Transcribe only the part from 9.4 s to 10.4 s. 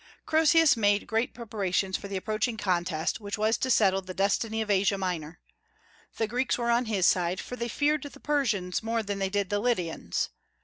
the Lydians.